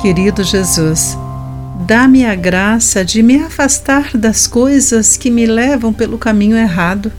[0.00, 1.14] Querido Jesus,
[1.86, 7.12] dá-me a graça de me afastar das coisas que me levam pelo caminho errado.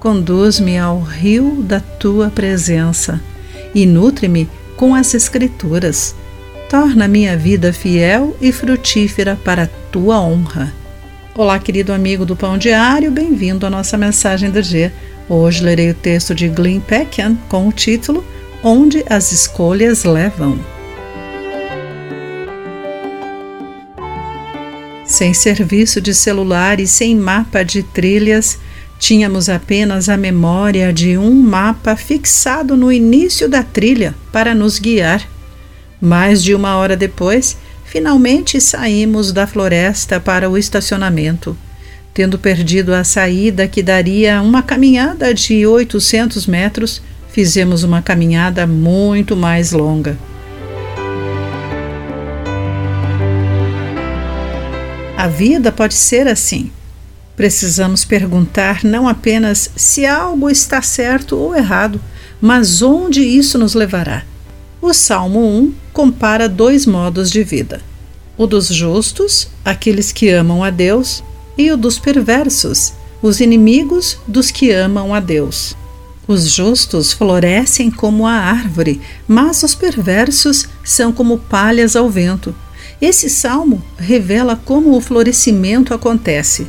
[0.00, 3.20] Conduz-me ao rio da tua presença
[3.72, 6.12] e nutre-me com as Escrituras.
[6.68, 10.74] Torna minha vida fiel e frutífera para a tua honra.
[11.36, 14.92] Olá, querido amigo do Pão Diário, bem-vindo à nossa mensagem do dia.
[15.28, 18.24] Hoje lerei o texto de Glenn Peckham com o título
[18.60, 20.58] Onde as Escolhas Levam.
[25.08, 28.58] Sem serviço de celular e sem mapa de trilhas,
[28.98, 35.26] tínhamos apenas a memória de um mapa fixado no início da trilha para nos guiar.
[35.98, 41.56] Mais de uma hora depois, finalmente saímos da floresta para o estacionamento.
[42.12, 47.00] Tendo perdido a saída que daria uma caminhada de 800 metros,
[47.32, 50.18] fizemos uma caminhada muito mais longa.
[55.18, 56.70] A vida pode ser assim.
[57.34, 62.00] Precisamos perguntar não apenas se algo está certo ou errado,
[62.40, 64.22] mas onde isso nos levará.
[64.80, 67.80] O Salmo 1 compara dois modos de vida:
[68.36, 71.24] o dos justos, aqueles que amam a Deus,
[71.58, 75.76] e o dos perversos, os inimigos dos que amam a Deus.
[76.28, 82.54] Os justos florescem como a árvore, mas os perversos são como palhas ao vento.
[83.00, 86.66] Esse salmo revela como o florescimento acontece.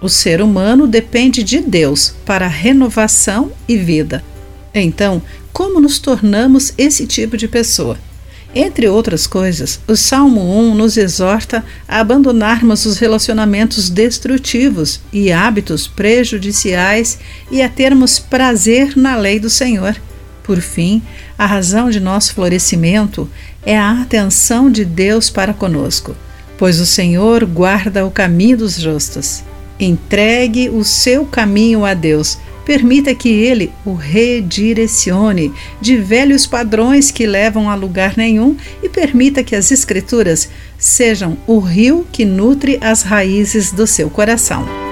[0.00, 4.24] O ser humano depende de Deus para renovação e vida.
[4.72, 5.20] Então,
[5.52, 7.98] como nos tornamos esse tipo de pessoa?
[8.54, 15.86] Entre outras coisas, o Salmo 1 nos exorta a abandonarmos os relacionamentos destrutivos e hábitos
[15.86, 17.18] prejudiciais
[17.50, 19.96] e a termos prazer na lei do Senhor.
[20.50, 21.00] Por fim,
[21.38, 23.30] a razão de nosso florescimento
[23.64, 26.16] é a atenção de Deus para conosco,
[26.58, 29.44] pois o Senhor guarda o caminho dos justos.
[29.78, 32.36] Entregue o seu caminho a Deus.
[32.66, 39.44] Permita que Ele o redirecione de velhos padrões que levam a lugar nenhum e permita
[39.44, 44.89] que as Escrituras sejam o rio que nutre as raízes do seu coração.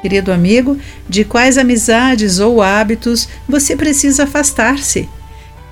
[0.00, 0.78] Querido amigo,
[1.08, 5.08] de quais amizades ou hábitos você precisa afastar-se?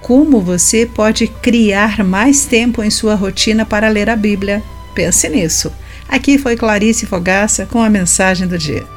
[0.01, 4.63] Como você pode criar mais tempo em sua rotina para ler a Bíblia?
[4.95, 5.73] Pense nisso.
[6.09, 8.96] Aqui foi Clarice Fogaça com a mensagem do dia.